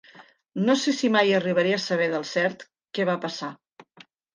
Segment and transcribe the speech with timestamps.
[0.69, 3.57] No sé si mai arribaré a saber del cert què va passar.